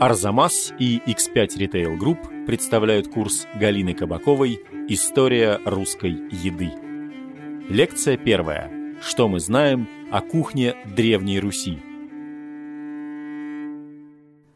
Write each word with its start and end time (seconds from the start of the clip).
Арзамас 0.00 0.72
и 0.78 1.02
X5 1.06 1.58
Retail 1.58 1.98
Group 1.98 2.46
представляют 2.46 3.08
курс 3.08 3.48
Галины 3.56 3.94
Кабаковой 3.94 4.60
«История 4.86 5.60
русской 5.64 6.12
еды». 6.30 6.70
Лекция 7.68 8.16
первая. 8.16 8.70
Что 9.02 9.26
мы 9.26 9.40
знаем 9.40 9.88
о 10.12 10.20
кухне 10.20 10.76
Древней 10.94 11.40
Руси? 11.40 11.80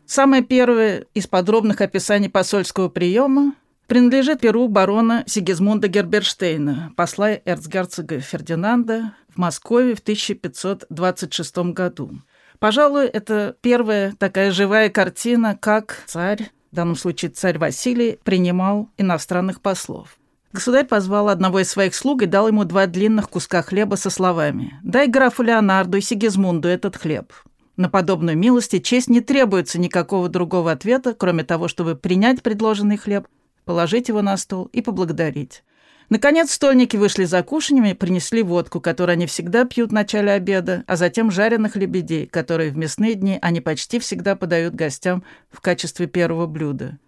Самое 0.07 0.45
первое 0.45 1.07
из 1.13 1.27
подробных 1.27 1.81
описаний 1.81 2.31
посольского 2.31 2.89
приема 2.89 3.57
принадлежит 3.89 4.43
перу 4.43 4.69
барона 4.69 5.25
Сигизмунда 5.27 5.89
Герберштейна, 5.89 6.93
посла 6.97 7.33
эрцгерцога 7.33 8.21
Фердинанда 8.21 9.17
в 9.29 9.39
Москве 9.39 9.97
в 9.97 9.99
1526 9.99 11.57
году. 11.73 12.21
Пожалуй, 12.63 13.07
это 13.07 13.57
первая 13.61 14.15
такая 14.21 14.53
живая 14.53 14.89
картина, 14.89 15.59
как 15.61 16.05
царь, 16.07 16.53
в 16.71 16.77
данном 16.77 16.95
случае 16.95 17.33
царь 17.33 17.59
Василий, 17.59 18.21
принимал 18.23 18.89
иностранных 18.97 19.61
послов. 19.61 20.17
Государь 20.53 20.87
позвал 20.87 21.29
одного 21.29 21.59
из 21.59 21.69
своих 21.69 21.93
слуг 21.93 22.23
и 22.23 22.27
дал 22.27 22.47
ему 22.47 22.63
два 22.63 22.87
длинных 22.87 23.29
куска 23.31 23.63
хлеба 23.63 23.97
со 23.97 24.11
словами 24.11 24.79
«Дай 24.85 25.09
графу 25.09 25.43
Леонарду 25.43 25.99
и 25.99 26.01
Сигизмунду 26.01 26.69
этот 26.69 26.97
хлеб». 26.97 27.33
На 27.77 27.89
подобную 27.89 28.39
милость 28.39 28.75
и 28.75 28.81
честь 28.81 29.11
не 29.11 29.21
требуется 29.21 29.81
никакого 29.81 30.29
другого 30.29 30.71
ответа, 30.71 31.15
кроме 31.15 31.43
того, 31.43 31.67
чтобы 31.67 31.97
принять 31.97 32.45
предложенный 32.45 32.97
хлеб, 32.97 33.27
положить 33.65 34.07
его 34.07 34.23
на 34.23 34.37
стол 34.37 34.67
и 34.67 34.83
поблагодарить. 34.83 35.65
Наконец 36.13 36.53
стольники 36.53 36.95
вышли 36.99 37.25
за 37.25 37.43
кушаньем 37.43 37.87
и 37.87 37.95
принесли 37.95 38.43
водку, 38.43 38.83
которую 38.83 39.15
они 39.15 39.25
всегда 39.25 39.65
пьют 39.65 39.93
в 39.93 39.95
начале 39.95 40.33
обеда, 40.33 40.85
а 40.87 40.97
затем 40.97 41.31
жареных 41.31 41.75
лебедей, 41.75 42.27
которые 42.27 42.71
в 42.71 42.77
мясные 42.77 43.15
дни 43.15 43.39
они 43.41 43.63
почти 43.63 43.99
всегда 43.99 44.37
подают 44.37 44.75
гостям 44.75 45.25
в 45.51 45.63
качестве 45.63 46.07
первого 46.07 46.47
блюда. 46.47 46.99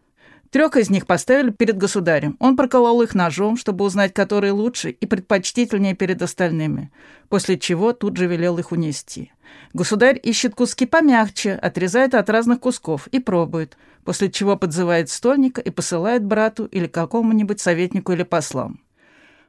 Трех 0.49 0.79
из 0.79 0.89
них 0.89 1.07
поставили 1.07 1.51
перед 1.51 1.77
государем. 1.77 2.39
Он 2.41 2.57
проколол 2.57 3.03
их 3.03 3.15
ножом, 3.15 3.59
чтобы 3.59 3.85
узнать, 3.85 4.15
который 4.15 4.53
лучше 4.53 4.89
и 4.89 5.05
предпочтительнее 5.05 5.95
перед 5.95 6.23
остальными, 6.23 6.91
после 7.29 7.59
чего 7.59 7.93
тут 7.93 8.17
же 8.17 8.27
велел 8.27 8.57
их 8.57 8.73
унести. 8.73 9.33
Государь 9.75 10.19
ищет 10.23 10.55
куски 10.55 10.87
помягче, 10.87 11.53
отрезает 11.53 12.15
от 12.15 12.31
разных 12.31 12.61
кусков 12.61 13.07
и 13.09 13.19
пробует, 13.19 13.77
после 14.03 14.31
чего 14.31 14.57
подзывает 14.57 15.11
стольника 15.11 15.61
и 15.61 15.69
посылает 15.69 16.25
брату 16.25 16.65
или 16.65 16.87
какому-нибудь 16.87 17.61
советнику 17.61 18.13
или 18.13 18.23
послам. 18.23 18.81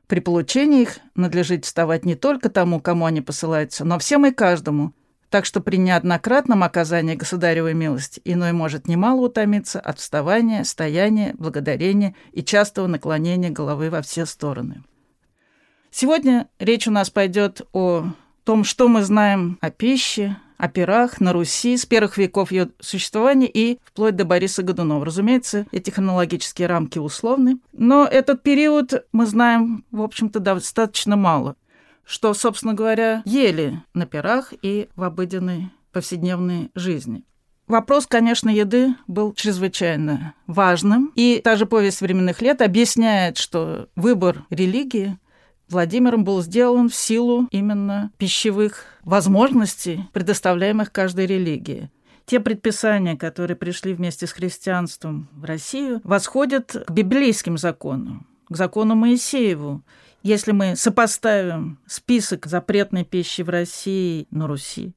При 0.07 0.19
получении 0.19 0.83
их 0.83 0.99
надлежит 1.15 1.65
вставать 1.65 2.05
не 2.05 2.15
только 2.15 2.49
тому, 2.49 2.79
кому 2.79 3.05
они 3.05 3.21
посылаются, 3.21 3.85
но 3.85 3.97
всем 3.97 4.25
и 4.25 4.31
каждому. 4.31 4.93
Так 5.29 5.45
что 5.45 5.59
при 5.59 5.77
неоднократном 5.77 6.63
оказании 6.63 7.15
государевой 7.15 7.73
милости 7.73 8.21
иной 8.23 8.51
может 8.53 8.87
немало 8.87 9.21
утомиться 9.21 9.79
от 9.79 9.99
вставания, 9.99 10.63
стояния, 10.63 11.33
благодарения 11.37 12.15
и 12.31 12.43
частого 12.43 12.87
наклонения 12.87 13.49
головы 13.49 13.89
во 13.89 14.01
все 14.01 14.25
стороны. 14.25 14.83
Сегодня 15.89 16.47
речь 16.59 16.87
у 16.87 16.91
нас 16.91 17.09
пойдет 17.09 17.61
о 17.73 18.05
том, 18.43 18.63
что 18.63 18.87
мы 18.87 19.01
знаем 19.01 19.57
о 19.61 19.71
пище, 19.71 20.37
о 20.57 20.67
пирах 20.67 21.19
на 21.19 21.33
Руси 21.33 21.77
с 21.77 21.85
первых 21.85 22.17
веков 22.17 22.51
ее 22.51 22.69
существования 22.79 23.47
и 23.47 23.79
вплоть 23.83 24.15
до 24.15 24.25
Бориса 24.25 24.63
Годунова. 24.63 25.05
Разумеется, 25.05 25.65
эти 25.71 25.89
хронологические 25.89 26.67
рамки 26.67 26.99
условны, 26.99 27.57
но 27.73 28.05
этот 28.05 28.43
период 28.43 29.05
мы 29.11 29.25
знаем, 29.25 29.85
в 29.91 30.01
общем-то, 30.01 30.39
достаточно 30.39 31.15
мало, 31.15 31.55
что, 32.05 32.33
собственно 32.33 32.73
говоря, 32.73 33.21
ели 33.25 33.81
на 33.93 34.05
пирах 34.05 34.53
и 34.61 34.89
в 34.95 35.03
обыденной 35.03 35.69
повседневной 35.91 36.71
жизни. 36.75 37.23
Вопрос, 37.67 38.05
конечно, 38.05 38.49
еды 38.49 38.93
был 39.07 39.33
чрезвычайно 39.33 40.35
важным. 40.45 41.11
И 41.15 41.41
та 41.43 41.55
же 41.55 41.65
повесть 41.65 42.01
временных 42.01 42.41
лет 42.41 42.61
объясняет, 42.61 43.37
что 43.37 43.89
выбор 43.95 44.45
религии 44.51 45.17
Владимиром 45.69 46.23
был 46.23 46.41
сделан 46.41 46.89
в 46.89 46.95
силу 46.95 47.47
именно 47.51 48.11
пищевых 48.17 48.85
возможностей, 49.03 50.05
предоставляемых 50.13 50.91
каждой 50.91 51.25
религии. 51.25 51.89
Те 52.25 52.39
предписания, 52.39 53.15
которые 53.15 53.55
пришли 53.55 53.93
вместе 53.93 54.25
с 54.27 54.31
христианством 54.31 55.29
в 55.33 55.45
Россию, 55.45 56.01
восходят 56.03 56.75
к 56.87 56.91
библейским 56.91 57.57
законам, 57.57 58.27
к 58.49 58.55
закону 58.55 58.95
Моисееву. 58.95 59.83
Если 60.23 60.51
мы 60.51 60.75
сопоставим 60.75 61.79
список 61.85 62.47
запретной 62.47 63.03
пищи 63.03 63.41
в 63.41 63.49
России 63.49 64.27
на 64.31 64.47
Руси 64.47 64.95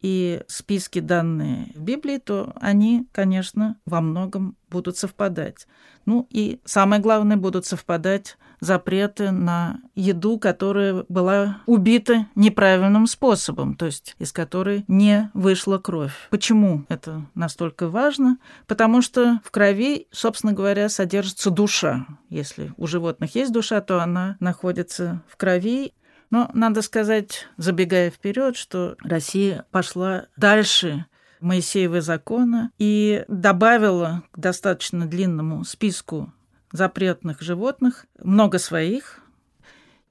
и 0.00 0.42
списки, 0.46 1.00
данные 1.00 1.72
в 1.74 1.80
Библии, 1.80 2.18
то 2.18 2.54
они, 2.60 3.06
конечно, 3.12 3.78
во 3.84 4.00
многом 4.00 4.56
будут 4.70 4.96
совпадать. 4.96 5.66
Ну 6.06 6.26
и 6.30 6.60
самое 6.64 7.02
главное, 7.02 7.36
будут 7.36 7.66
совпадать 7.66 8.38
запреты 8.62 9.32
на 9.32 9.80
еду, 9.96 10.38
которая 10.38 11.04
была 11.08 11.58
убита 11.66 12.28
неправильным 12.36 13.08
способом, 13.08 13.74
то 13.74 13.86
есть 13.86 14.14
из 14.20 14.30
которой 14.30 14.84
не 14.86 15.30
вышла 15.34 15.78
кровь. 15.78 16.14
Почему 16.30 16.84
это 16.88 17.26
настолько 17.34 17.88
важно? 17.88 18.38
Потому 18.68 19.02
что 19.02 19.40
в 19.44 19.50
крови, 19.50 20.06
собственно 20.12 20.52
говоря, 20.52 20.88
содержится 20.88 21.50
душа. 21.50 22.06
Если 22.30 22.72
у 22.76 22.86
животных 22.86 23.34
есть 23.34 23.52
душа, 23.52 23.80
то 23.80 24.00
она 24.00 24.36
находится 24.38 25.22
в 25.28 25.36
крови, 25.36 25.92
но 26.30 26.48
надо 26.54 26.82
сказать, 26.82 27.48
забегая 27.56 28.12
вперед, 28.12 28.56
что 28.56 28.96
Россия 29.02 29.66
пошла 29.72 30.26
дальше 30.36 31.06
Моисеева 31.40 32.00
закона 32.00 32.70
и 32.78 33.24
добавила 33.26 34.22
к 34.30 34.38
достаточно 34.38 35.06
длинному 35.06 35.64
списку 35.64 36.32
запретных 36.72 37.40
животных 37.40 38.06
много 38.18 38.58
своих. 38.58 39.20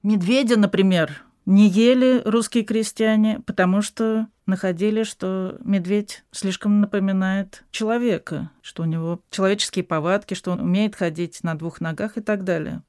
Медведя, 0.02 0.58
например, 0.58 1.22
не 1.44 1.68
ели 1.68 2.22
русские 2.24 2.64
крестьяне, 2.64 3.40
потому 3.46 3.82
что 3.82 4.28
находили, 4.46 5.02
что 5.02 5.58
медведь 5.64 6.24
слишком 6.30 6.80
напоминает 6.80 7.64
человека, 7.70 8.50
что 8.62 8.82
у 8.82 8.86
него 8.86 9.20
человеческие 9.30 9.84
повадки, 9.84 10.34
что 10.34 10.52
он 10.52 10.60
умеет 10.60 10.96
ходить 10.96 11.42
на 11.42 11.54
двух 11.56 11.80
ногах 11.80 12.16
и 12.16 12.20
так 12.20 12.44
далее 12.44 12.82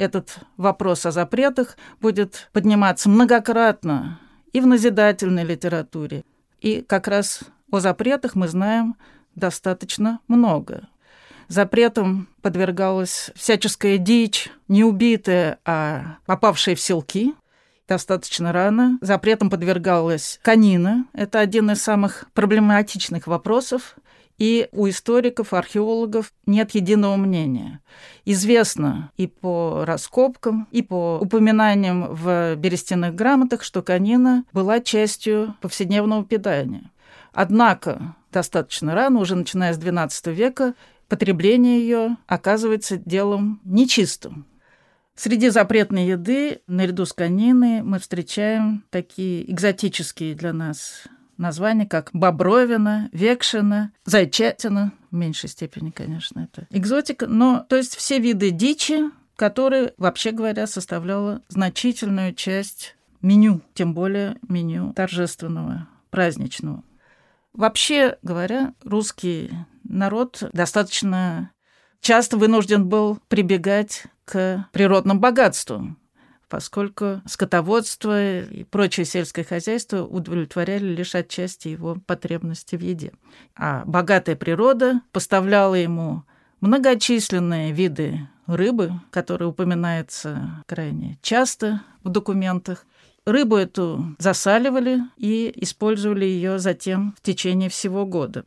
этот 0.00 0.38
вопрос 0.56 1.04
о 1.04 1.10
запретах 1.10 1.76
будет 2.00 2.48
подниматься 2.52 3.10
многократно 3.10 4.18
и 4.52 4.60
в 4.60 4.66
назидательной 4.66 5.44
литературе. 5.44 6.24
И 6.60 6.80
как 6.80 7.06
раз 7.06 7.42
о 7.70 7.80
запретах 7.80 8.34
мы 8.34 8.48
знаем 8.48 8.96
достаточно 9.34 10.20
много. 10.26 10.88
Запретом 11.50 12.28
подвергалась 12.42 13.32
всяческая 13.34 13.98
дичь, 13.98 14.52
не 14.68 14.84
убитая, 14.84 15.58
а 15.64 16.18
попавшая 16.24 16.76
в 16.76 16.80
селки 16.80 17.34
достаточно 17.88 18.52
рано. 18.52 18.98
Запретом 19.00 19.50
подвергалась 19.50 20.38
канина. 20.42 21.06
Это 21.12 21.40
один 21.40 21.72
из 21.72 21.82
самых 21.82 22.26
проблематичных 22.34 23.26
вопросов 23.26 23.96
и 24.38 24.68
у 24.70 24.88
историков, 24.88 25.52
археологов 25.52 26.32
нет 26.46 26.70
единого 26.76 27.16
мнения. 27.16 27.80
Известно 28.24 29.10
и 29.16 29.26
по 29.26 29.84
раскопкам, 29.84 30.68
и 30.70 30.82
по 30.82 31.18
упоминаниям 31.20 32.14
в 32.14 32.54
берестяных 32.54 33.16
грамотах, 33.16 33.64
что 33.64 33.82
конина 33.82 34.44
была 34.52 34.78
частью 34.78 35.56
повседневного 35.60 36.24
питания. 36.24 36.92
Однако 37.32 38.14
достаточно 38.30 38.94
рано, 38.94 39.18
уже 39.18 39.34
начиная 39.34 39.74
с 39.74 39.78
XII 39.80 40.32
века, 40.32 40.74
потребление 41.10 41.80
ее 41.80 42.16
оказывается 42.26 42.96
делом 42.96 43.60
нечистым. 43.64 44.46
Среди 45.14 45.50
запретной 45.50 46.06
еды, 46.06 46.62
наряду 46.66 47.04
с 47.04 47.12
кониной, 47.12 47.82
мы 47.82 47.98
встречаем 47.98 48.84
такие 48.88 49.50
экзотические 49.50 50.34
для 50.34 50.54
нас 50.54 51.04
названия, 51.36 51.86
как 51.86 52.10
Бобровина, 52.12 53.10
Векшина, 53.12 53.92
Зайчатина, 54.04 54.92
в 55.10 55.14
меньшей 55.14 55.48
степени, 55.48 55.90
конечно, 55.90 56.40
это 56.40 56.66
экзотика, 56.70 57.26
но 57.26 57.66
то 57.68 57.76
есть 57.76 57.96
все 57.96 58.18
виды 58.18 58.50
дичи, 58.50 59.10
которые, 59.36 59.94
вообще 59.98 60.30
говоря, 60.30 60.66
составляла 60.66 61.42
значительную 61.48 62.34
часть 62.34 62.94
меню, 63.20 63.62
тем 63.74 63.94
более 63.94 64.36
меню 64.48 64.92
торжественного, 64.92 65.88
праздничного. 66.10 66.84
Вообще 67.52 68.16
говоря, 68.22 68.74
русский 68.84 69.50
народ 69.90 70.42
достаточно 70.52 71.50
часто 72.00 72.36
вынужден 72.36 72.88
был 72.88 73.18
прибегать 73.28 74.04
к 74.24 74.66
природным 74.72 75.20
богатствам 75.20 76.00
поскольку 76.50 77.22
скотоводство 77.26 78.40
и 78.42 78.64
прочее 78.64 79.06
сельское 79.06 79.44
хозяйство 79.44 80.02
удовлетворяли 80.04 80.84
лишь 80.84 81.14
отчасти 81.14 81.68
его 81.68 81.96
потребности 82.06 82.74
в 82.74 82.80
еде. 82.82 83.12
А 83.56 83.84
богатая 83.86 84.34
природа 84.34 85.00
поставляла 85.12 85.76
ему 85.76 86.24
многочисленные 86.60 87.72
виды 87.72 88.28
рыбы, 88.46 88.92
которые 89.10 89.48
упоминаются 89.48 90.64
крайне 90.66 91.18
часто 91.22 91.82
в 92.02 92.08
документах. 92.10 92.84
Рыбу 93.24 93.54
эту 93.54 94.16
засаливали 94.18 95.02
и 95.16 95.52
использовали 95.54 96.24
ее 96.24 96.58
затем 96.58 97.14
в 97.16 97.22
течение 97.22 97.68
всего 97.68 98.04
года. 98.04 98.44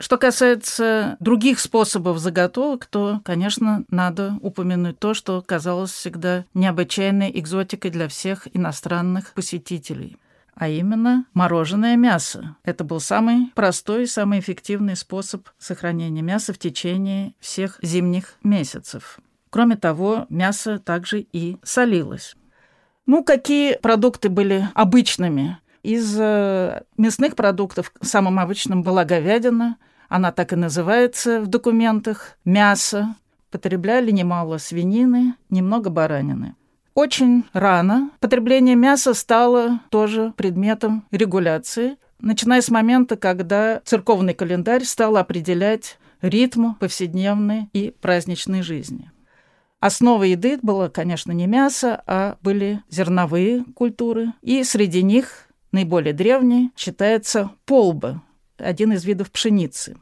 Что 0.00 0.16
касается 0.16 1.18
других 1.20 1.60
способов 1.60 2.18
заготовок, 2.18 2.86
то, 2.86 3.20
конечно, 3.22 3.84
надо 3.90 4.38
упомянуть 4.40 4.98
то, 4.98 5.12
что 5.12 5.42
казалось 5.42 5.92
всегда 5.92 6.46
необычайной 6.54 7.30
экзотикой 7.38 7.90
для 7.90 8.08
всех 8.08 8.48
иностранных 8.54 9.32
посетителей 9.34 10.16
а 10.60 10.68
именно 10.68 11.24
мороженое 11.32 11.96
мясо. 11.96 12.54
Это 12.64 12.84
был 12.84 13.00
самый 13.00 13.50
простой 13.54 14.02
и 14.02 14.06
самый 14.06 14.40
эффективный 14.40 14.94
способ 14.94 15.48
сохранения 15.58 16.20
мяса 16.20 16.52
в 16.52 16.58
течение 16.58 17.32
всех 17.40 17.78
зимних 17.80 18.34
месяцев. 18.42 19.20
Кроме 19.48 19.76
того, 19.76 20.26
мясо 20.28 20.78
также 20.78 21.20
и 21.20 21.56
солилось. 21.62 22.36
Ну, 23.06 23.24
какие 23.24 23.78
продукты 23.78 24.28
были 24.28 24.68
обычными? 24.74 25.56
Из 25.82 26.14
э, 26.20 26.82
мясных 26.98 27.36
продуктов 27.36 27.90
самым 28.02 28.38
обычным 28.38 28.82
была 28.82 29.06
говядина, 29.06 29.78
она 30.10 30.32
так 30.32 30.52
и 30.52 30.56
называется 30.56 31.40
в 31.40 31.46
документах, 31.46 32.36
мясо. 32.44 33.14
Потребляли 33.50 34.10
немало 34.10 34.58
свинины, 34.58 35.34
немного 35.48 35.88
баранины. 35.88 36.56
Очень 36.94 37.44
рано 37.52 38.10
потребление 38.18 38.74
мяса 38.74 39.14
стало 39.14 39.80
тоже 39.88 40.34
предметом 40.36 41.06
регуляции, 41.12 41.96
начиная 42.18 42.60
с 42.60 42.70
момента, 42.70 43.16
когда 43.16 43.80
церковный 43.84 44.34
календарь 44.34 44.84
стал 44.84 45.16
определять 45.16 45.96
ритм 46.22 46.74
повседневной 46.74 47.70
и 47.72 47.94
праздничной 48.00 48.62
жизни. 48.62 49.12
Основой 49.78 50.30
еды 50.30 50.58
было, 50.60 50.88
конечно, 50.88 51.30
не 51.30 51.46
мясо, 51.46 52.02
а 52.06 52.36
были 52.42 52.82
зерновые 52.90 53.64
культуры, 53.74 54.32
и 54.42 54.64
среди 54.64 55.04
них 55.04 55.46
наиболее 55.70 56.12
древний 56.12 56.72
считается 56.76 57.52
полба, 57.64 58.22
один 58.60 58.92
из 58.92 59.04
видов 59.04 59.30
пшеницы. 59.30 59.96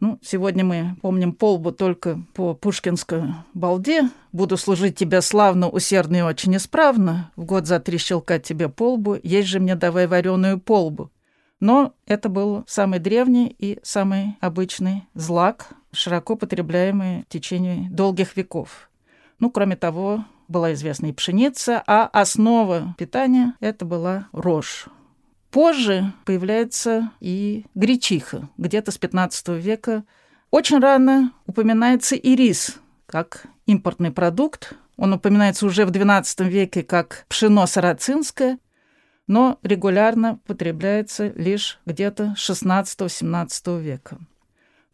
Ну, 0.00 0.18
сегодня 0.20 0.64
мы 0.64 0.96
помним 1.00 1.32
полбу 1.32 1.70
только 1.70 2.20
по 2.34 2.54
пушкинской 2.54 3.22
балде. 3.54 4.10
«Буду 4.32 4.56
служить 4.56 4.96
тебе 4.96 5.20
славно, 5.20 5.68
усердно 5.68 6.16
и 6.16 6.22
очень 6.22 6.56
исправно. 6.56 7.30
В 7.36 7.44
год 7.44 7.66
за 7.66 7.78
три 7.78 7.98
щелка 7.98 8.38
тебе 8.38 8.68
полбу, 8.68 9.16
есть 9.22 9.48
же 9.48 9.60
мне 9.60 9.76
давай 9.76 10.06
вареную 10.06 10.58
полбу». 10.58 11.10
Но 11.60 11.94
это 12.06 12.28
был 12.28 12.64
самый 12.66 12.98
древний 12.98 13.54
и 13.56 13.78
самый 13.84 14.36
обычный 14.40 15.04
злак, 15.14 15.68
широко 15.92 16.34
потребляемый 16.34 17.22
в 17.22 17.26
течение 17.28 17.88
долгих 17.88 18.36
веков. 18.36 18.90
Ну, 19.38 19.50
кроме 19.50 19.76
того, 19.76 20.24
была 20.48 20.72
известна 20.72 21.06
и 21.06 21.12
пшеница, 21.12 21.80
а 21.86 22.08
основа 22.12 22.96
питания– 22.98 23.54
это 23.60 23.84
была 23.84 24.26
рожь. 24.32 24.88
Позже 25.52 26.14
появляется 26.24 27.12
и 27.20 27.66
гречиха, 27.74 28.48
где-то 28.56 28.90
с 28.90 28.96
15 28.96 29.48
века. 29.48 30.04
Очень 30.50 30.78
рано 30.78 31.32
упоминается 31.46 32.16
и 32.16 32.34
рис, 32.34 32.78
как 33.04 33.44
импортный 33.66 34.10
продукт. 34.10 34.72
Он 34.96 35.12
упоминается 35.12 35.66
уже 35.66 35.84
в 35.84 35.90
XII 35.90 36.48
веке 36.48 36.82
как 36.82 37.26
пшено 37.28 37.66
сарацинское, 37.66 38.58
но 39.26 39.58
регулярно 39.62 40.40
потребляется 40.46 41.28
лишь 41.36 41.78
где-то 41.84 42.34
16-17 42.38 43.78
века. 43.78 44.18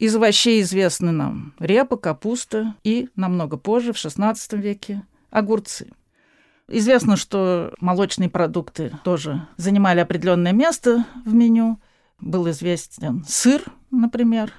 Из 0.00 0.16
овощей 0.16 0.60
известны 0.62 1.12
нам 1.12 1.54
репа, 1.60 1.96
капуста 1.96 2.74
и, 2.82 3.08
намного 3.14 3.58
позже, 3.58 3.92
в 3.92 3.96
XVI 3.96 4.34
веке, 4.56 5.04
огурцы. 5.30 5.92
Известно, 6.68 7.16
что 7.16 7.72
молочные 7.80 8.28
продукты 8.28 8.92
тоже 9.02 9.46
занимали 9.56 10.00
определенное 10.00 10.52
место 10.52 11.06
в 11.24 11.32
меню. 11.32 11.80
Был 12.20 12.50
известен 12.50 13.24
сыр, 13.26 13.62
например, 13.90 14.52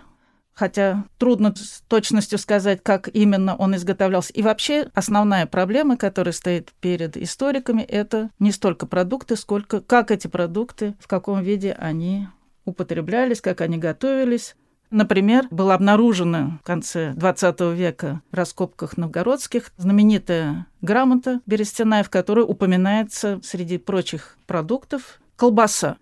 хотя 0.54 1.06
трудно 1.18 1.54
с 1.56 1.82
точностью 1.88 2.40
сказать, 2.40 2.82
как 2.82 3.10
именно 3.14 3.56
он 3.56 3.76
изготовлялся. 3.76 4.34
И 4.34 4.42
вообще 4.42 4.90
основная 4.94 5.46
проблема, 5.46 5.98
которая 5.98 6.34
стоит 6.34 6.74
перед 6.82 7.16
историками, 7.16 7.82
это 7.82 8.30
не 8.40 8.52
столько 8.52 8.88
продукты, 8.88 9.36
сколько 9.36 9.80
как 9.80 10.10
эти 10.10 10.28
продукты, 10.28 10.96
в 11.00 11.08
каком 11.08 11.42
виде 11.44 11.74
они 11.74 12.28
употреблялись, 12.66 13.42
как 13.42 13.62
они 13.62 13.78
готовились. 13.78 14.56
Например, 14.92 15.48
была 15.52 15.76
обнаружена 15.76 16.60
в 16.62 16.66
конце 16.66 17.14
XX 17.14 17.76
века 17.76 18.22
в 18.32 18.36
раскопках 18.36 18.98
новгородских 18.98 19.72
знаменитая 19.78 20.66
грамота 20.82 21.42
берестяная, 21.46 22.04
в 22.04 22.10
которой 22.10 22.42
упоминается 22.42 23.40
среди 23.44 23.78
прочих 23.78 24.38
продуктов 24.48 25.22
колбаса. 25.36 25.98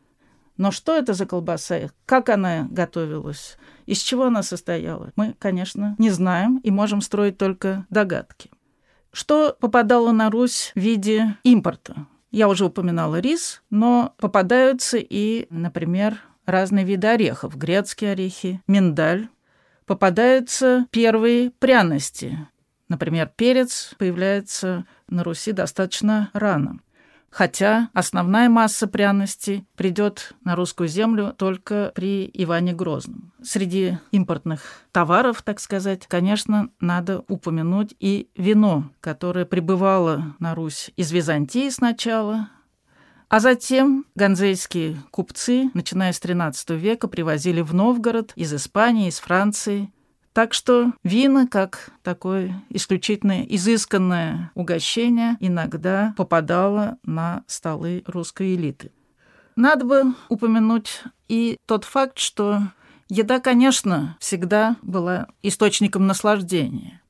Но 0.56 0.72
что 0.72 0.95
это 0.95 1.13
за 1.13 1.25
колбаса? 1.25 1.89
Как 2.06 2.30
она 2.30 2.68
готовилась? 2.72 3.57
Из 3.86 4.00
чего 4.00 4.25
она 4.25 4.42
состояла? 4.42 5.12
Мы, 5.16 5.36
конечно, 5.38 5.95
не 5.98 6.10
знаем 6.10 6.60
и 6.63 6.72
можем 6.72 7.01
строить 7.01 7.38
только 7.38 7.86
догадки. 7.89 8.50
Что 9.12 9.56
попадало 9.60 10.12
на 10.12 10.30
Русь 10.30 10.72
в 10.75 10.80
виде 10.80 11.36
импорта? 11.44 12.07
Я 12.31 12.50
уже 12.50 12.66
упоминала 12.66 13.19
рис, 13.19 13.63
но 13.69 14.13
попадаются 14.18 14.98
и, 14.98 15.48
например, 15.50 16.22
разные 16.47 16.85
виды 16.85 17.07
орехов, 17.07 17.55
грецкие 17.55 18.13
орехи, 18.13 18.61
миндаль. 18.67 19.27
Попадаются 19.85 20.88
первые 20.91 21.51
пряности. 21.51 22.47
Например, 22.89 23.31
перец 23.35 23.94
появляется 23.97 24.85
на 25.07 25.23
Руси 25.23 25.51
достаточно 25.51 26.29
рано. 26.33 26.79
Хотя 27.29 27.89
основная 27.94 28.49
масса 28.49 28.88
пряностей 28.88 29.67
придет 29.75 30.33
на 30.44 30.55
русскую 30.55 30.88
землю 30.88 31.35
только 31.38 31.91
при 31.94 32.29
Иване 32.33 32.73
Грозном. 32.73 33.33
Среди 33.43 34.00
импортных 34.11 34.81
товаров, 34.91 35.41
так 35.43 35.59
сказать, 35.59 36.07
конечно, 36.07 36.69
надо 36.79 37.23
упомянуть 37.27 37.95
и 38.00 38.29
вино, 38.35 38.89
которое 39.01 39.45
прибывало 39.45 40.35
на 40.39 40.55
Русь 40.55 40.91
из 40.95 41.11
Византии 41.11 41.69
сначала, 41.69 42.50
а 43.29 43.39
затем 43.39 44.06
ганзейские 44.15 44.97
купцы, 45.12 45.69
начиная 45.74 46.13
с 46.13 46.21
XIII 46.21 46.77
века, 46.77 47.07
привозили 47.07 47.62
в 47.62 47.74
Новгород 47.74 48.31
из 48.35 48.53
Испании, 48.53 49.09
из 49.09 49.19
Франции. 49.19 49.91
Так 50.33 50.53
что 50.53 50.94
вина, 51.03 51.47
как 51.47 51.89
такое 52.03 52.63
исключительно 52.69 53.44
изысканное 53.44 54.51
угощение, 54.56 55.35
иногда 55.39 56.13
попадало 56.15 56.97
на 57.03 57.44
столы 57.47 58.03
русской 58.06 58.56
элиты. 58.56 58.91
Надо 59.56 59.85
бы 59.85 60.03
упомянуть 60.29 61.01
и 61.27 61.57
тот 61.65 61.83
факт, 61.83 62.19
что 62.19 62.62
еда, 63.09 63.39
конечно, 63.39 64.15
всегда 64.19 64.77
была 64.83 65.27
источником 65.41 66.05
наслаждения. 66.05 67.01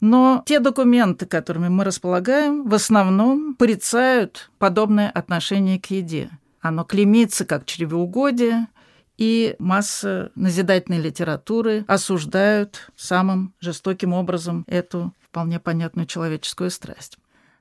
Но 0.00 0.42
те 0.46 0.60
документы, 0.60 1.26
которыми 1.26 1.68
мы 1.68 1.84
располагаем, 1.84 2.68
в 2.68 2.74
основном 2.74 3.54
порицают 3.54 4.50
подобное 4.58 5.10
отношение 5.10 5.80
к 5.80 5.86
еде. 5.86 6.30
Оно 6.60 6.84
клеймится 6.84 7.44
как 7.44 7.64
чревоугодие, 7.64 8.66
и 9.16 9.56
масса 9.58 10.30
назидательной 10.34 11.00
литературы 11.00 11.84
осуждают 11.88 12.90
самым 12.96 13.54
жестоким 13.60 14.12
образом 14.12 14.64
эту 14.66 15.12
вполне 15.22 15.58
понятную 15.58 16.06
человеческую 16.06 16.70
страсть. 16.70 17.18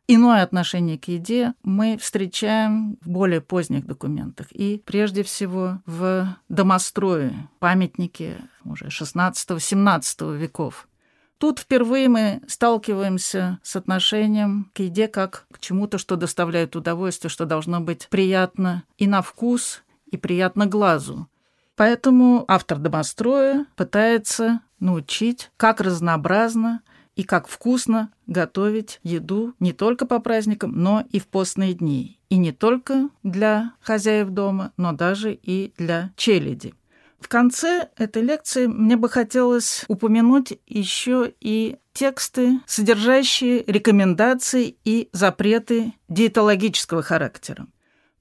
Иное 0.07 0.43
отношение 0.43 0.99
к 0.99 1.07
еде 1.07 1.53
мы 1.63 1.97
встречаем 1.97 2.97
в 3.01 3.09
более 3.09 3.41
поздних 3.41 3.87
документах 3.87 4.47
и 4.51 4.81
прежде 4.85 5.23
всего 5.23 5.79
в 5.87 6.37
домострое, 6.47 7.49
памятники 7.59 8.35
уже 8.63 8.85
16-17 8.85 10.37
веков. 10.37 10.87
Тут 11.37 11.59
впервые 11.59 12.07
мы 12.07 12.41
сталкиваемся 12.47 13.59
с 13.61 13.75
отношением 13.75 14.71
к 14.73 14.79
еде 14.79 15.07
как 15.07 15.45
к 15.51 15.59
чему-то, 15.59 15.97
что 15.97 16.15
доставляет 16.15 16.75
удовольствие, 16.75 17.29
что 17.29 17.45
должно 17.45 17.81
быть 17.81 18.07
приятно 18.09 18.83
и 18.97 19.05
на 19.05 19.21
вкус, 19.21 19.83
и 20.09 20.17
приятно 20.17 20.65
глазу. 20.65 21.27
Поэтому 21.75 22.45
автор 22.47 22.77
домостроя 22.77 23.65
пытается 23.75 24.61
научить, 24.79 25.51
как 25.57 25.81
разнообразно 25.81 26.81
и 27.15 27.23
как 27.23 27.47
вкусно 27.47 28.11
готовить 28.27 28.99
еду 29.03 29.53
не 29.59 29.73
только 29.73 30.05
по 30.05 30.19
праздникам, 30.19 30.71
но 30.75 31.03
и 31.11 31.19
в 31.19 31.27
постные 31.27 31.73
дни. 31.73 32.17
И 32.29 32.37
не 32.37 32.51
только 32.53 33.09
для 33.23 33.73
хозяев 33.81 34.29
дома, 34.29 34.71
но 34.77 34.93
даже 34.93 35.33
и 35.33 35.73
для 35.77 36.11
челяди. 36.15 36.73
В 37.25 37.27
конце 37.27 37.89
этой 37.98 38.22
лекции 38.22 38.67
мне 38.67 38.98
бы 38.98 39.10
хотелось 39.10 39.84
упомянуть 39.88 40.60
еще 40.67 41.34
и 41.41 41.77
тексты, 41.91 42.60
содержащие 42.67 43.63
рекомендации 43.65 44.77
и 44.86 45.10
запреты 45.12 45.94
диетологического 46.08 47.01
характера. 47.01 47.65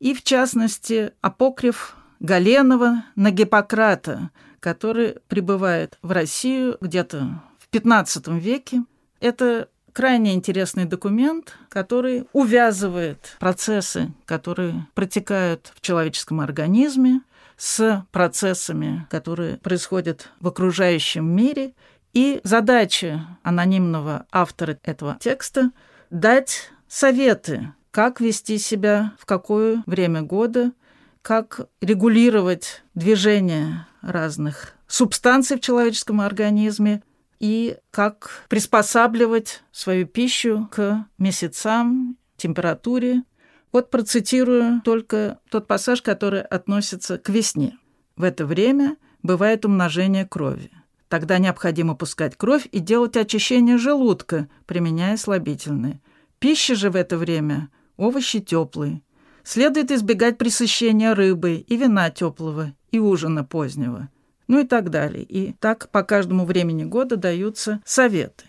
И, 0.00 0.14
в 0.14 0.22
частности, 0.22 1.12
апокриф 1.20 1.96
Галенова 2.20 3.04
на 3.14 3.30
Гиппократа, 3.30 4.30
который 4.58 5.16
прибывает 5.28 5.98
в 6.00 6.10
Россию 6.10 6.78
где-то 6.80 7.42
в 7.58 7.74
XV 7.74 8.40
веке. 8.40 8.84
Это 9.20 9.68
крайне 9.92 10.32
интересный 10.32 10.86
документ, 10.86 11.58
который 11.68 12.26
увязывает 12.32 13.36
процессы, 13.38 14.14
которые 14.24 14.86
протекают 14.94 15.72
в 15.74 15.82
человеческом 15.82 16.40
организме, 16.40 17.20
с 17.56 18.04
процессами, 18.12 19.06
которые 19.10 19.58
происходят 19.58 20.30
в 20.40 20.48
окружающем 20.48 21.24
мире. 21.24 21.74
И 22.12 22.40
задача 22.44 23.26
анонимного 23.42 24.26
автора 24.30 24.78
этого 24.82 25.16
текста– 25.20 25.70
дать 26.10 26.70
советы, 26.86 27.72
как 27.90 28.20
вести 28.20 28.58
себя 28.58 29.12
в 29.18 29.26
какое 29.26 29.82
время 29.86 30.22
года, 30.22 30.72
как 31.22 31.68
регулировать 31.80 32.82
движение 32.94 33.86
разных 34.02 34.74
субстанций 34.86 35.56
в 35.56 35.60
человеческом 35.60 36.20
организме 36.20 37.02
и 37.40 37.76
как 37.90 38.44
приспосабливать 38.48 39.62
свою 39.72 40.06
пищу 40.06 40.68
к 40.70 41.06
месяцам, 41.18 42.16
температуре. 42.36 43.22
Вот 43.74 43.90
процитирую 43.90 44.80
только 44.82 45.40
тот 45.50 45.66
пассаж, 45.66 46.00
который 46.00 46.42
относится 46.42 47.18
к 47.18 47.28
весне. 47.28 47.76
В 48.14 48.22
это 48.22 48.46
время 48.46 48.96
бывает 49.24 49.64
умножение 49.64 50.24
крови. 50.24 50.70
Тогда 51.08 51.38
необходимо 51.38 51.96
пускать 51.96 52.36
кровь 52.36 52.68
и 52.70 52.78
делать 52.78 53.16
очищение 53.16 53.76
желудка, 53.76 54.48
применяя 54.66 55.16
слабительные. 55.16 56.00
Пища 56.38 56.76
же 56.76 56.88
в 56.88 56.94
это 56.94 57.18
время– 57.18 57.68
овощи 57.96 58.38
теплые. 58.38 59.02
Следует 59.42 59.90
избегать 59.90 60.38
пресыщения 60.38 61.12
рыбы 61.12 61.56
и 61.56 61.76
вина 61.76 62.10
теплого, 62.10 62.74
и 62.92 63.00
ужина 63.00 63.42
позднего. 63.42 64.08
Ну 64.46 64.60
и 64.60 64.64
так 64.68 64.90
далее. 64.90 65.24
И 65.24 65.52
так 65.52 65.90
по 65.90 66.04
каждому 66.04 66.44
времени 66.44 66.84
года 66.84 67.16
даются 67.16 67.82
советы. 67.84 68.44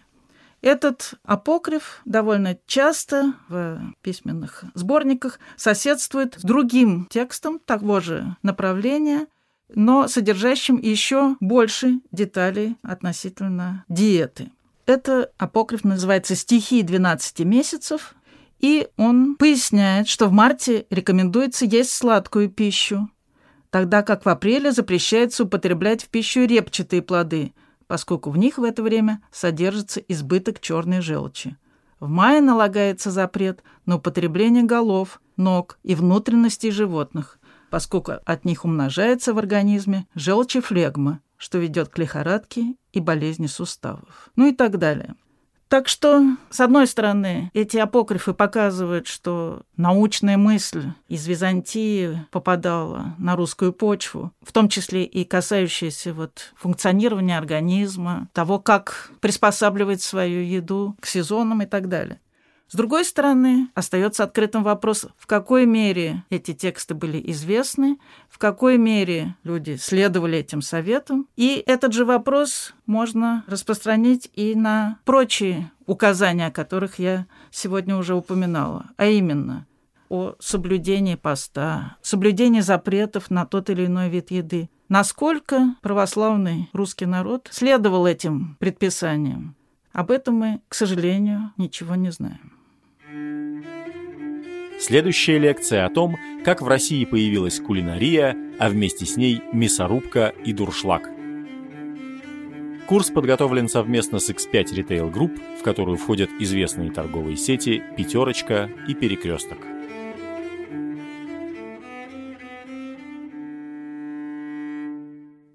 Этот 0.61 1.13
апокриф 1.23 2.01
довольно 2.05 2.57
часто 2.65 3.35
в 3.49 3.79
письменных 4.01 4.63
сборниках 4.73 5.39
соседствует 5.57 6.35
с 6.39 6.41
другим 6.41 7.07
текстом 7.09 7.59
того 7.59 7.99
же 7.99 8.35
направления, 8.41 9.27
но 9.69 10.07
содержащим 10.07 10.77
еще 10.77 11.35
больше 11.39 11.99
деталей 12.11 12.77
относительно 12.81 13.85
диеты. 13.89 14.51
Это 14.85 15.31
апокриф 15.37 15.83
называется 15.83 16.35
«Стихи 16.35 16.83
12 16.83 17.39
месяцев», 17.39 18.15
и 18.59 18.87
он 18.97 19.35
поясняет, 19.35 20.07
что 20.07 20.27
в 20.27 20.31
марте 20.31 20.85
рекомендуется 20.89 21.65
есть 21.65 21.91
сладкую 21.91 22.49
пищу, 22.49 23.09
тогда 23.69 24.01
как 24.01 24.25
в 24.25 24.29
апреле 24.29 24.71
запрещается 24.71 25.43
употреблять 25.43 26.03
в 26.03 26.09
пищу 26.09 26.45
репчатые 26.45 27.01
плоды, 27.01 27.53
поскольку 27.87 28.29
в 28.29 28.37
них 28.37 28.57
в 28.57 28.63
это 28.63 28.83
время 28.83 29.21
содержится 29.31 29.99
избыток 29.99 30.59
черной 30.59 31.01
желчи. 31.01 31.57
В 31.99 32.09
мае 32.09 32.41
налагается 32.41 33.11
запрет 33.11 33.63
на 33.85 33.95
употребление 33.95 34.63
голов, 34.63 35.21
ног 35.37 35.79
и 35.83 35.95
внутренностей 35.95 36.71
животных, 36.71 37.39
поскольку 37.69 38.13
от 38.25 38.45
них 38.45 38.65
умножается 38.65 39.33
в 39.33 39.37
организме 39.37 40.07
желчь 40.13 40.57
и 40.57 40.61
флегма, 40.61 41.21
что 41.37 41.57
ведет 41.57 41.89
к 41.89 41.97
лихорадке 41.97 42.75
и 42.93 42.99
болезни 42.99 43.47
суставов. 43.47 44.29
Ну 44.35 44.47
и 44.47 44.53
так 44.53 44.77
далее. 44.77 45.15
Так 45.67 45.87
что, 45.87 46.23
с 46.51 46.59
одной 46.59 46.85
стороны, 46.85 47.49
эти 47.53 47.77
апокрифы 47.77 48.33
показывают, 48.33 49.07
что 49.07 49.63
научная 49.77 50.37
мысль 50.37 50.91
из 51.07 51.25
Византии 51.25 52.25
попадала 52.31 53.15
на 53.17 53.35
русскую 53.35 53.73
почву, 53.73 54.31
в 54.41 54.51
том 54.51 54.69
числе 54.69 55.03
и 55.03 55.25
касающаяся 55.25 56.13
вот 56.13 56.53
функционирования 56.55 57.37
организма, 57.37 58.29
того, 58.33 58.59
как 58.59 59.11
приспосабливать 59.21 60.01
свою 60.01 60.41
еду 60.41 60.95
к 61.01 61.07
сезонам 61.07 61.63
и 61.63 61.65
так 61.65 61.89
далее. 61.89 62.19
С 62.67 62.75
другой 62.75 63.05
стороны, 63.05 63.69
остается 63.75 64.23
открытым 64.23 64.63
вопрос, 64.63 65.05
в 65.17 65.27
какой 65.27 65.67
мере 65.67 66.23
эти 66.31 66.53
тексты 66.53 66.95
были 66.95 67.21
известны, 67.31 67.99
в 68.27 68.39
какой 68.39 68.77
мере 68.77 69.35
люди 69.43 69.75
следовали 69.75 70.39
этим 70.39 70.63
советам. 70.63 71.27
И 71.35 71.63
этот 71.67 71.93
же 71.93 72.05
вопрос 72.05 72.73
можно 72.87 73.43
распространить 73.47 74.31
и 74.33 74.55
на 74.55 74.97
прочие 75.05 75.71
указания, 75.85 76.47
о 76.47 76.51
которых 76.51 76.97
я 76.97 77.27
сегодня 77.51 77.97
уже 77.97 78.15
упоминала, 78.15 78.87
а 78.97 79.05
именно 79.05 79.67
о 80.09 80.33
соблюдении 80.39 81.15
поста, 81.15 81.97
соблюдении 82.01 82.61
запретов 82.61 83.29
на 83.29 83.45
тот 83.45 83.69
или 83.69 83.85
иной 83.85 84.09
вид 84.09 84.31
еды. 84.31 84.69
Насколько 84.89 85.75
православный 85.81 86.69
русский 86.73 87.05
народ 87.05 87.47
следовал 87.51 88.07
этим 88.07 88.55
предписаниям, 88.59 89.55
об 89.93 90.11
этом 90.11 90.35
мы, 90.35 90.61
к 90.67 90.73
сожалению, 90.73 91.53
ничего 91.57 91.95
не 91.95 92.11
знаем. 92.11 92.54
Следующая 94.77 95.39
лекция 95.39 95.85
о 95.85 95.89
том, 95.89 96.17
как 96.43 96.61
в 96.61 96.67
России 96.67 97.05
появилась 97.05 97.59
кулинария, 97.59 98.35
а 98.59 98.69
вместе 98.69 99.05
с 99.05 99.15
ней 99.15 99.41
мясорубка 99.53 100.33
и 100.43 100.51
дуршлаг. 100.51 101.09
Курс 102.85 103.09
подготовлен 103.09 103.67
совместно 103.69 104.19
с 104.19 104.29
X5 104.29 104.65
Retail 104.75 105.11
Group, 105.11 105.39
в 105.59 105.63
которую 105.63 105.97
входят 105.97 106.29
известные 106.39 106.91
торговые 106.91 107.37
сети 107.37 107.81
«Пятерочка» 107.97 108.69
и 108.87 108.93
«Перекресток». 108.93 109.57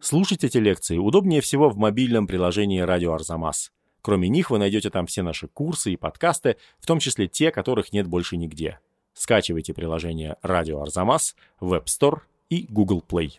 Слушать 0.00 0.42
эти 0.44 0.58
лекции 0.58 0.96
удобнее 0.96 1.40
всего 1.40 1.68
в 1.68 1.76
мобильном 1.76 2.26
приложении 2.26 2.80
«Радио 2.80 3.12
Арзамас». 3.12 3.70
Кроме 4.02 4.28
них 4.28 4.50
вы 4.50 4.58
найдете 4.58 4.88
там 4.88 5.06
все 5.06 5.22
наши 5.22 5.46
курсы 5.46 5.92
и 5.92 5.96
подкасты, 5.96 6.56
в 6.78 6.86
том 6.86 6.98
числе 6.98 7.28
те, 7.28 7.52
которых 7.52 7.92
нет 7.92 8.06
больше 8.08 8.38
нигде. 8.38 8.80
Скачивайте 9.14 9.74
приложение 9.74 10.36
«Радио 10.42 10.80
Арзамас» 10.82 11.34
в 11.60 11.74
App 11.74 11.84
Store 11.86 12.20
и 12.48 12.66
Google 12.66 13.02
Play. 13.06 13.38